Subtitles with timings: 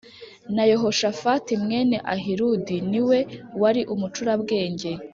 [0.55, 3.19] na Yehoshafati mwene Ahiludi ni we
[3.61, 4.91] wari umucurabwenge.